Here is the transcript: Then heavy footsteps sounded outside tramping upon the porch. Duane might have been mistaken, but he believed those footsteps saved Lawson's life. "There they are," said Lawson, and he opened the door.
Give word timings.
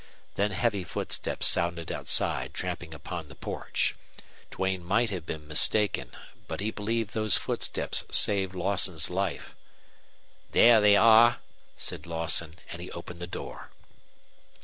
Then 0.33 0.49
heavy 0.49 0.83
footsteps 0.83 1.45
sounded 1.45 1.91
outside 1.91 2.55
tramping 2.55 2.91
upon 2.91 3.27
the 3.27 3.35
porch. 3.35 3.93
Duane 4.49 4.83
might 4.83 5.11
have 5.11 5.27
been 5.27 5.47
mistaken, 5.47 6.09
but 6.47 6.59
he 6.59 6.71
believed 6.71 7.13
those 7.13 7.37
footsteps 7.37 8.03
saved 8.09 8.55
Lawson's 8.55 9.11
life. 9.11 9.55
"There 10.53 10.81
they 10.81 10.95
are," 10.95 11.37
said 11.77 12.07
Lawson, 12.07 12.55
and 12.71 12.81
he 12.81 12.89
opened 12.89 13.19
the 13.19 13.27
door. 13.27 13.69